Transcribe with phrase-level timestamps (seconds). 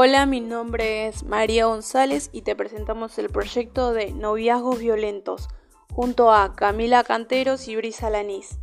[0.00, 5.48] Hola, mi nombre es María González y te presentamos el proyecto de Noviazgos Violentos
[5.92, 8.60] junto a Camila Canteros y Brisa Lanís.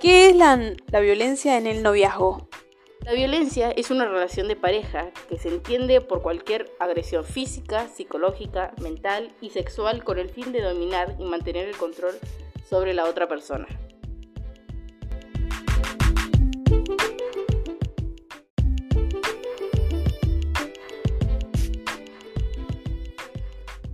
[0.00, 2.45] ¿Qué es la, la violencia en el noviazgo?
[3.06, 8.74] La violencia es una relación de pareja que se entiende por cualquier agresión física, psicológica,
[8.82, 12.18] mental y sexual con el fin de dominar y mantener el control
[12.68, 13.68] sobre la otra persona.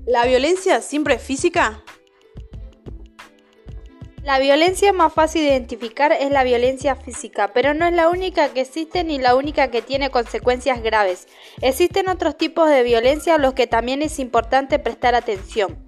[0.07, 1.85] ¿La violencia siempre es física?
[4.23, 8.51] La violencia más fácil de identificar es la violencia física, pero no es la única
[8.51, 11.27] que existe ni la única que tiene consecuencias graves.
[11.61, 15.85] Existen otros tipos de violencia a los que también es importante prestar atención.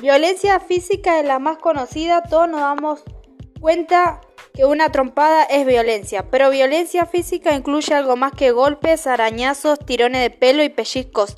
[0.00, 3.02] Violencia física es la más conocida, todos nos damos
[3.60, 4.20] cuenta
[4.54, 10.22] que una trompada es violencia, pero violencia física incluye algo más que golpes, arañazos, tirones
[10.22, 11.36] de pelo y pellizcos.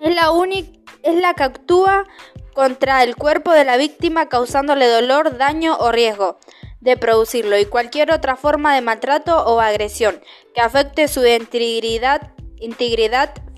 [0.00, 2.06] Es la única es la que actúa
[2.54, 6.38] contra el cuerpo de la víctima causándole dolor, daño o riesgo
[6.80, 10.20] de producirlo y cualquier otra forma de maltrato o agresión
[10.54, 12.32] que afecte su integridad,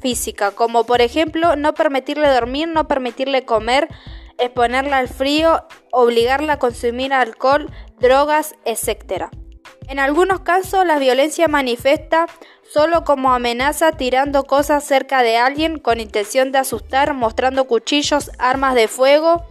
[0.01, 3.89] física, como por ejemplo no permitirle dormir, no permitirle comer,
[4.39, 9.31] exponerla al frío, obligarla a consumir alcohol, drogas, etc.
[9.89, 12.27] En algunos casos la violencia manifiesta
[12.73, 18.75] solo como amenaza tirando cosas cerca de alguien con intención de asustar, mostrando cuchillos, armas
[18.75, 19.45] de fuego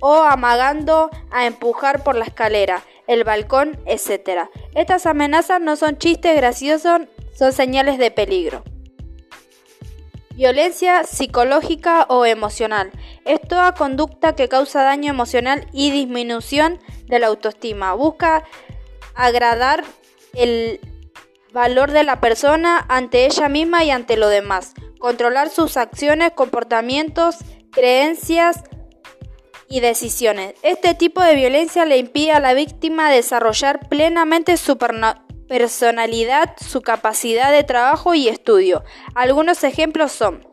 [0.00, 4.48] o amagando a empujar por la escalera, el balcón, etc.
[4.74, 7.02] Estas amenazas no son chistes graciosos,
[7.36, 8.62] son señales de peligro.
[10.34, 12.92] Violencia psicológica o emocional.
[13.24, 17.94] Es toda conducta que causa daño emocional y disminución de la autoestima.
[17.94, 18.44] Busca
[19.18, 19.84] agradar
[20.32, 20.80] el
[21.52, 27.36] valor de la persona ante ella misma y ante lo demás, controlar sus acciones, comportamientos,
[27.72, 28.62] creencias
[29.68, 30.54] y decisiones.
[30.62, 34.78] Este tipo de violencia le impide a la víctima desarrollar plenamente su
[35.48, 38.84] personalidad, su capacidad de trabajo y estudio.
[39.16, 40.46] Algunos ejemplos son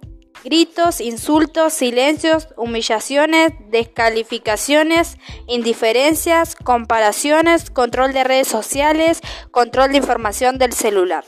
[0.46, 5.18] gritos, insultos, silencios, humillaciones, descalificaciones,
[5.48, 11.26] indiferencias, comparaciones, control de redes sociales, control de información del celular.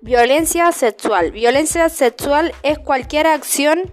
[0.00, 1.32] Violencia sexual.
[1.32, 3.90] Violencia sexual es cualquier acción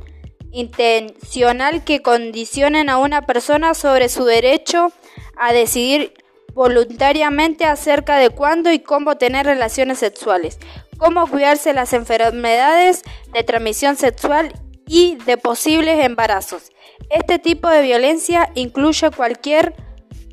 [0.51, 4.91] intencional que condicionen a una persona sobre su derecho
[5.35, 6.13] a decidir
[6.53, 10.59] voluntariamente acerca de cuándo y cómo tener relaciones sexuales,
[10.97, 13.03] cómo cuidarse las enfermedades
[13.33, 14.53] de transmisión sexual
[14.87, 16.71] y de posibles embarazos.
[17.09, 19.75] Este tipo de violencia incluye cualquier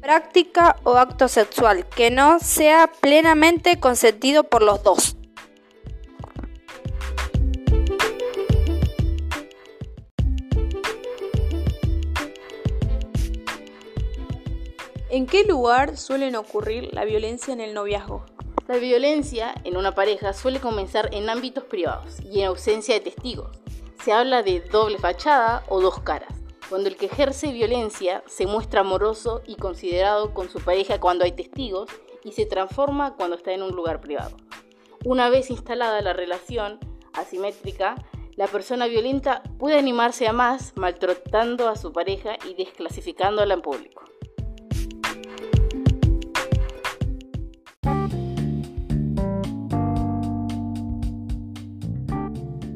[0.00, 5.16] práctica o acto sexual que no sea plenamente consentido por los dos.
[15.12, 18.24] ¿En qué lugar suelen ocurrir la violencia en el noviazgo?
[18.68, 23.50] La violencia en una pareja suele comenzar en ámbitos privados y en ausencia de testigos.
[24.04, 26.32] Se habla de doble fachada o dos caras,
[26.68, 31.32] cuando el que ejerce violencia se muestra amoroso y considerado con su pareja cuando hay
[31.32, 31.90] testigos
[32.22, 34.36] y se transforma cuando está en un lugar privado.
[35.04, 36.78] Una vez instalada la relación
[37.14, 37.96] asimétrica,
[38.36, 44.04] la persona violenta puede animarse a más maltratando a su pareja y desclasificándola en público.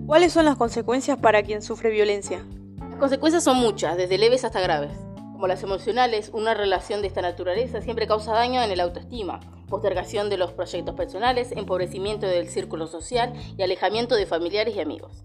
[0.07, 2.45] ¿Cuáles son las consecuencias para quien sufre violencia?
[2.91, 4.93] Las consecuencias son muchas, desde leves hasta graves.
[5.33, 10.29] Como las emocionales, una relación de esta naturaleza siempre causa daño en el autoestima, postergación
[10.29, 15.23] de los proyectos personales, empobrecimiento del círculo social y alejamiento de familiares y amigos.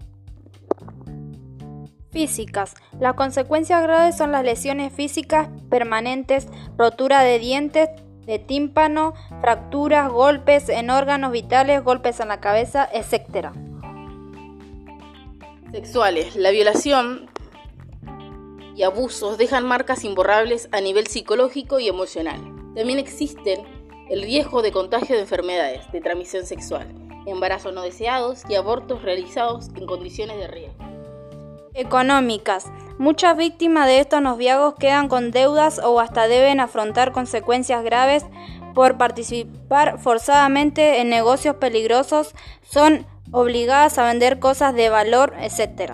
[2.12, 2.74] Físicas.
[3.02, 6.48] Las consecuencias graves son las lesiones físicas permanentes,
[6.78, 7.90] rotura de dientes,
[8.26, 13.50] de tímpano, fracturas, golpes en órganos vitales, golpes en la cabeza, etc.
[15.72, 16.36] Sexuales.
[16.36, 17.30] La violación
[18.76, 22.40] y abusos dejan marcas imborrables a nivel psicológico y emocional.
[22.76, 23.62] También existen
[24.10, 26.88] el riesgo de contagio de enfermedades de transmisión sexual,
[27.28, 30.84] embarazos no deseados y abortos realizados en condiciones de riesgo.
[31.76, 32.66] Económicas.
[32.98, 38.26] Muchas víctimas de estos noviazgos quedan con deudas o hasta deben afrontar consecuencias graves
[38.74, 42.34] por participar forzadamente en negocios peligrosos.
[42.62, 45.94] Son obligadas a vender cosas de valor, etc.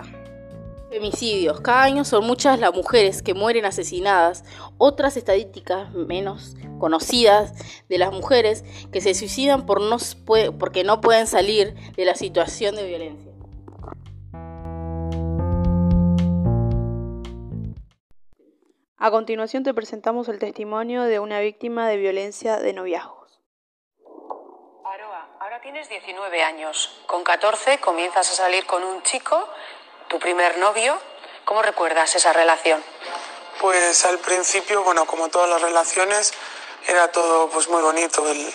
[0.90, 1.60] Femicidios.
[1.60, 4.44] Cada año son muchas las mujeres que mueren asesinadas.
[4.78, 7.52] Otras estadísticas menos conocidas
[7.88, 9.96] de las mujeres que se suicidan por no,
[10.58, 13.32] porque no pueden salir de la situación de violencia.
[18.98, 23.25] A continuación te presentamos el testimonio de una víctima de violencia de noviazgos.
[25.56, 26.90] Ahora tienes 19 años.
[27.06, 29.48] Con 14 comienzas a salir con un chico
[30.06, 30.98] tu primer novio.
[31.46, 32.84] ¿Cómo recuerdas esa relación?
[33.58, 36.34] Pues al principio, bueno, como todas las relaciones,
[36.86, 38.28] era todo pues muy bonito.
[38.28, 38.54] Él,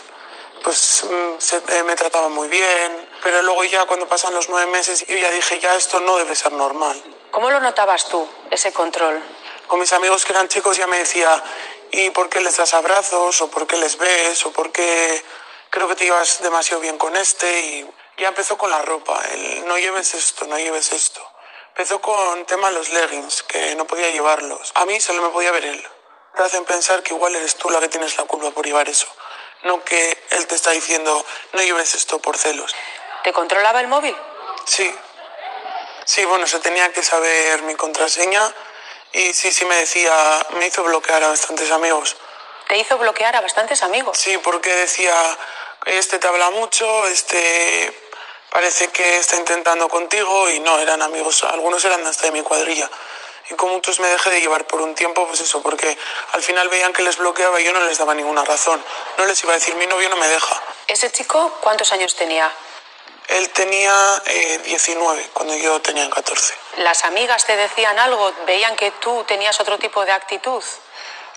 [0.64, 5.04] pues mm, eh, me trataba muy bien, pero luego ya cuando pasan los nueve meses
[5.08, 7.02] yo ya dije, ya esto no debe ser normal.
[7.32, 9.24] ¿Cómo lo notabas tú, ese control?
[9.66, 11.44] Con mis amigos que eran chicos ya me decía,
[11.90, 13.42] ¿y por qué les das abrazos?
[13.42, 14.46] ¿O por qué les ves?
[14.46, 15.24] ¿O por qué
[15.72, 17.60] creo que te llevas demasiado bien con este?
[17.60, 21.28] Y ya empezó con la ropa, el no lleves esto, no lleves esto.
[21.70, 24.72] Empezó con tema los leggings, que no podía llevarlos.
[24.76, 25.88] A mí solo me podía ver él.
[26.36, 29.08] Te hacen pensar que igual eres tú la que tienes la culpa por llevar eso.
[29.64, 32.76] No que él te está diciendo, no lleves esto por celos.
[33.24, 34.16] ¿Te controlaba el móvil?
[34.66, 34.94] Sí.
[36.06, 38.54] Sí, bueno, se tenía que saber mi contraseña
[39.14, 40.12] y sí, sí me decía,
[40.52, 42.18] me hizo bloquear a bastantes amigos.
[42.68, 44.18] ¿Te hizo bloquear a bastantes amigos?
[44.18, 45.14] Sí, porque decía,
[45.86, 47.94] este te habla mucho, este
[48.52, 52.90] parece que está intentando contigo y no, eran amigos, algunos eran hasta de mi cuadrilla.
[53.50, 55.98] Y con muchos me dejé de llevar por un tiempo, pues eso, porque
[56.34, 58.84] al final veían que les bloqueaba y yo no les daba ninguna razón.
[59.18, 60.62] No les iba a decir, mi novio no me deja.
[60.88, 62.52] ¿Ese chico cuántos años tenía?
[63.28, 64.22] Él tenía
[64.66, 66.54] 19 eh, cuando yo tenía 14.
[66.78, 68.34] ¿Las amigas te decían algo?
[68.46, 70.64] ¿Veían que tú tenías otro tipo de actitud?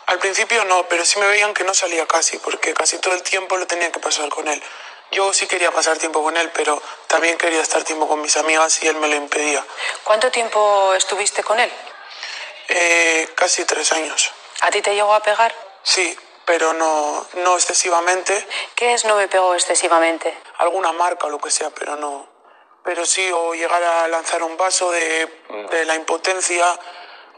[0.06, 3.22] Al principio no, pero sí me veían que no salía casi, porque casi todo el
[3.22, 4.62] tiempo lo tenía que pasar con él.
[5.10, 8.82] Yo sí quería pasar tiempo con él, pero también quería estar tiempo con mis amigas
[8.82, 9.64] y él me lo impedía.
[10.02, 11.70] ¿Cuánto tiempo estuviste con él?
[12.68, 14.32] Eh, casi tres años.
[14.62, 15.54] ¿A ti te llegó a pegar?
[15.82, 18.46] Sí, pero no, no excesivamente.
[18.74, 20.36] ¿Qué es no me pegó excesivamente?
[20.58, 22.28] Alguna marca o lo que sea, pero no.
[22.84, 25.26] Pero sí, o llegar a lanzar un vaso de,
[25.70, 26.66] de la impotencia,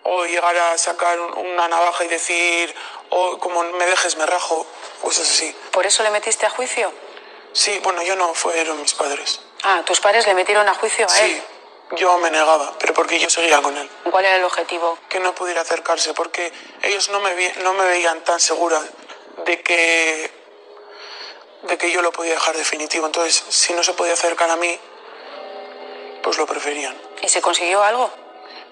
[0.08, 2.74] o llegar a sacar una navaja y decir,
[3.10, 4.66] o como me dejes me rajo,
[5.02, 5.54] cosas así.
[5.72, 6.92] ¿Por eso le metiste a juicio?
[7.52, 9.40] Sí, bueno, yo no, fueron mis padres.
[9.64, 11.32] Ah, ¿tus padres le metieron a juicio a él?
[11.32, 13.90] Sí, yo me negaba, pero porque yo seguía con él.
[14.10, 14.96] ¿Cuál era el objetivo?
[15.08, 16.52] Que no pudiera acercarse, porque
[16.82, 18.80] ellos no me, no me veían tan segura
[19.44, 20.30] de que,
[21.62, 23.06] de que yo lo podía dejar definitivo.
[23.06, 24.78] Entonces, si no se podía acercar a mí,
[26.22, 26.96] pues lo preferían.
[27.22, 28.25] ¿Y se consiguió algo?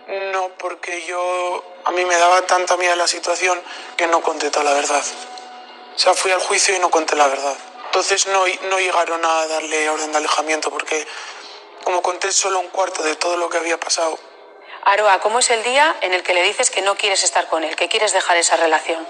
[0.06, 3.60] No, porque yo a mí me daba tanta miedo la situación
[3.96, 5.02] que no conté toda la verdad.
[5.94, 7.56] O sea, fui al juicio y no conté la verdad.
[7.86, 11.06] Entonces no, no llegaron a darle orden de alejamiento porque
[11.84, 14.18] como conté solo un cuarto de todo lo que había pasado.
[14.84, 17.64] Aroa, ¿cómo es el día en el que le dices que no quieres estar con
[17.64, 19.06] él, que quieres dejar esa relación?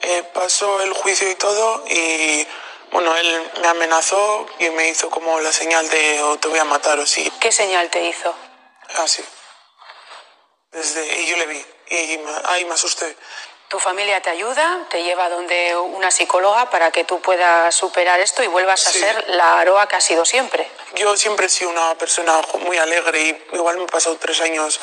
[0.00, 2.46] Eh, pasó el juicio y todo y
[2.92, 6.64] bueno, él me amenazó y me hizo como la señal de o te voy a
[6.64, 7.30] matar o sí.
[7.40, 8.34] ¿Qué señal te hizo?
[8.96, 9.22] Así.
[10.72, 13.16] Desde, y yo le vi y ahí me asusté.
[13.68, 18.42] Tu familia te ayuda, te lleva donde una psicóloga para que tú puedas superar esto
[18.42, 20.68] y vuelvas a ser la Aroa que has sido siempre.
[20.96, 24.80] Yo siempre he sido una persona muy alegre y igual me he pasado tres años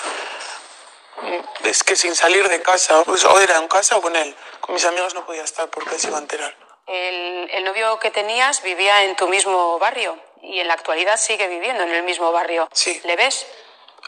[1.22, 4.34] mm, es que sin salir de casa, pues, o era en casa o con él.
[4.62, 6.56] Con mis amigos no podía estar porque se iba a enterar.
[6.88, 11.48] El, el novio que tenías vivía en tu mismo barrio y en la actualidad sigue
[11.48, 12.70] viviendo en el mismo barrio.
[12.72, 13.02] Sí.
[13.04, 13.46] ¿Le ves?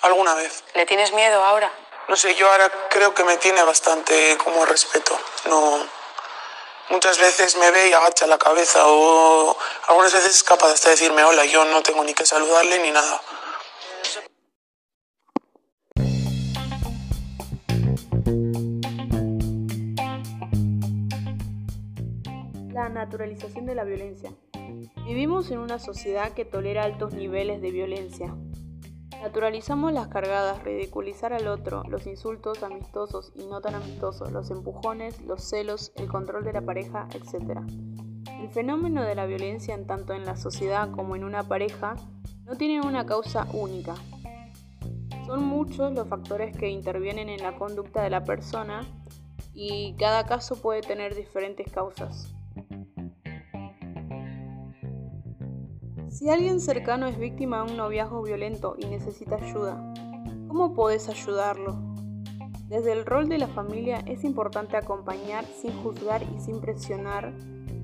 [0.02, 0.64] Alguna vez.
[0.76, 1.72] ¿Le tienes miedo ahora?
[2.10, 5.16] no sé, yo ahora creo que me tiene bastante como respeto.
[5.48, 5.78] No,
[6.90, 9.56] muchas veces me ve y agacha la cabeza o
[9.88, 13.22] algunas veces es capaz de decirme hola, yo no tengo ni que saludarle ni nada.
[22.74, 24.34] La naturalización de la violencia.
[25.06, 28.34] Vivimos en una sociedad que tolera altos niveles de violencia,
[29.22, 35.22] Naturalizamos las cargadas, ridiculizar al otro, los insultos amistosos y no tan amistosos, los empujones,
[35.22, 37.60] los celos, el control de la pareja, etc.
[38.42, 41.96] El fenómeno de la violencia en tanto en la sociedad como en una pareja
[42.46, 43.96] no tiene una causa única.
[45.26, 48.82] Son muchos los factores que intervienen en la conducta de la persona
[49.54, 52.34] y cada caso puede tener diferentes causas.
[56.20, 59.94] Si alguien cercano es víctima de un noviazgo violento y necesita ayuda,
[60.50, 61.78] ¿cómo podés ayudarlo?
[62.68, 67.34] Desde el rol de la familia es importante acompañar sin juzgar y sin presionar.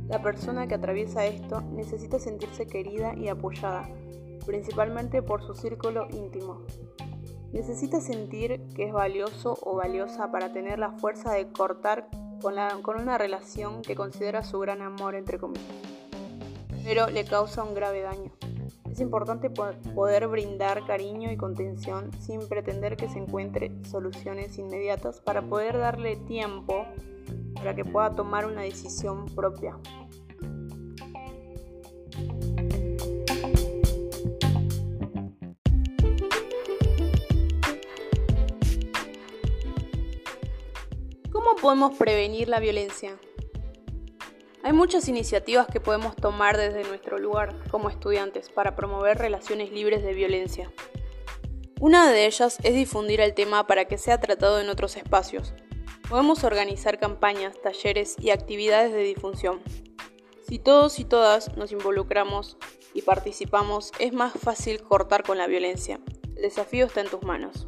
[0.10, 3.88] La persona que atraviesa esto necesita sentirse querida y apoyada,
[4.46, 6.66] principalmente por su círculo íntimo.
[7.54, 12.10] necesita sentir que es valioso o valiosa para tener la fuerza de cortar
[12.42, 16.05] con, con una relación que considera su gran amor, entre comillas,
[16.86, 18.32] pero le causa un grave daño.
[18.90, 25.42] Es importante poder brindar cariño y contención sin pretender que se encuentre soluciones inmediatas para
[25.42, 26.86] poder darle tiempo
[27.56, 29.78] para que pueda tomar una decisión propia.
[41.32, 43.18] ¿Cómo podemos prevenir la violencia?
[44.66, 50.02] Hay muchas iniciativas que podemos tomar desde nuestro lugar como estudiantes para promover relaciones libres
[50.02, 50.72] de violencia.
[51.80, 55.54] Una de ellas es difundir el tema para que sea tratado en otros espacios.
[56.10, 59.62] Podemos organizar campañas, talleres y actividades de difusión.
[60.48, 62.58] Si todos y todas nos involucramos
[62.96, 66.00] y participamos, es más fácil cortar con la violencia.
[66.36, 67.68] El desafío está en tus manos.